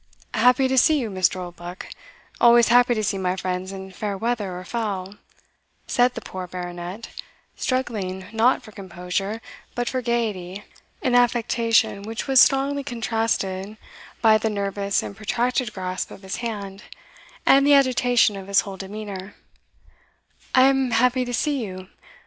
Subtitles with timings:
[0.33, 1.35] "Happy to see you, Mr.
[1.35, 1.87] Oldbuck
[2.39, 5.13] always happy to see my friends in fair weather or foul,"
[5.85, 7.09] said the poor Baronet,
[7.55, 9.41] struggling not for composure,
[9.75, 10.63] but for gaiety
[11.03, 13.77] an affectation which was strongly contrasted
[14.23, 16.81] by the nervous and protracted grasp of his hand,
[17.45, 19.35] and the agitation of his whole demeanour
[20.55, 21.89] "I am happy to see you.